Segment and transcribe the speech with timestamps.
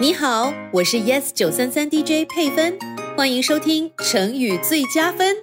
[0.00, 2.78] 你好，我是 Yes 九三三 DJ 佩芬，
[3.16, 5.34] 欢迎收听成语最佳分。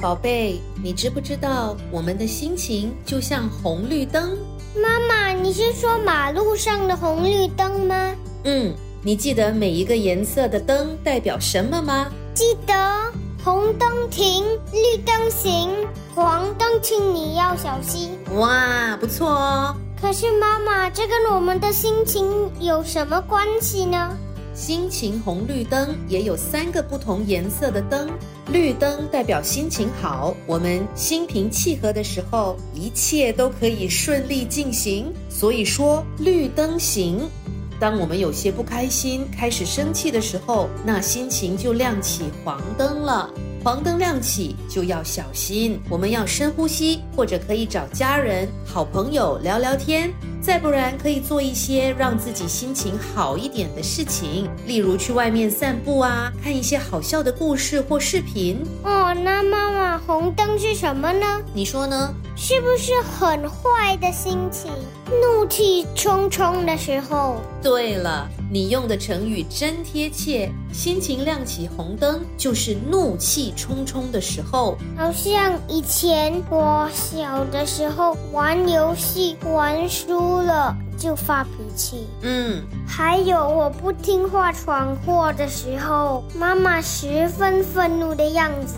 [0.00, 4.38] 宝贝，你知不知道我们的心情就像红绿灯？
[4.80, 8.14] 妈妈，你是说马路上的红绿灯吗？
[8.44, 8.72] 嗯，
[9.08, 12.12] 你记得每一个颜色的灯代表什么吗？
[12.34, 12.74] 记得，
[13.42, 15.70] 红灯停，绿灯行，
[16.14, 18.10] 黄灯请你要小心。
[18.34, 19.74] 哇，不错哦。
[19.98, 24.14] 可是妈妈，这跟我们的心情有什么关系呢？
[24.52, 28.10] 心情红绿灯也有三个不同颜色的灯，
[28.52, 37.26] 绿灯代表心情好，我们心平气和的时候，一切都可以顺利进行，所以说绿灯行。
[37.80, 43.30] 当我们有些不开心、开始生气的时候，那心情就亮起黄灯了。
[43.64, 58.62] 黄灯亮起就要小心，我们要深呼吸，或者可以找家人、好朋友聊聊天，再不然可以做一些让自己心情好一点的事情，例如去外面散步啊，看一些好笑的故事或视频。
[58.84, 61.26] 哦，那妈妈，红灯是什么呢？
[61.52, 62.14] 你说呢？
[62.40, 64.70] 是不是很坏的心情，
[65.20, 67.34] 怒气冲冲的时候？
[67.60, 70.48] 对了，你用的成语真贴切。
[70.72, 74.78] 心情亮起红灯，就是怒气冲冲的时候。
[74.96, 82.06] 好像以前我小的时候玩游戏玩输了就发脾气。
[82.22, 88.76] 嗯，还有我不听话闯祸的时候，妈妈十分愤怒的样子。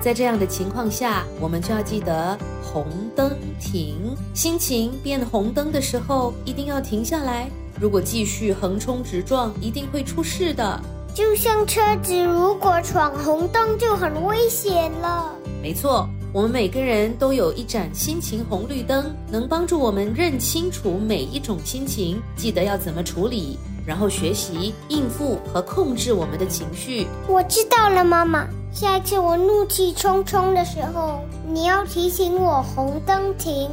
[0.00, 7.48] 在这样的情况下，我们就要记得红灯停，心情变红灯的时候一定要停下来。
[7.80, 10.80] 如果继续横冲直撞，一定会出事的。
[11.14, 15.32] 就像车子如果闯红灯就很危险了。
[15.60, 27.06] 没错，我们每个人都有一盏心情红绿灯，能帮助我们认清楚每一种心情，记得要怎么处理，然后学习应付和控制我们的情绪。
[27.26, 28.46] 我知道了，妈妈。
[28.70, 31.20] 下一次我怒气冲冲的时候，
[31.50, 33.70] 你要提醒我红灯停。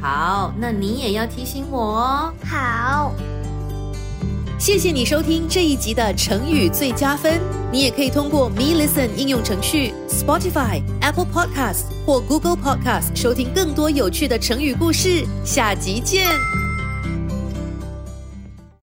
[0.00, 2.32] 好，那你也要提醒我哦。
[2.44, 3.12] 好。
[4.62, 7.40] 谢谢你收听这一集的成语最佳分。
[7.72, 15.26] 你也可以通过 Me Listen 应用程序、Spotify、Apple Podcast 或 Google Podcast 收听更多有趣的成语故事。
[15.44, 16.61] 下集见。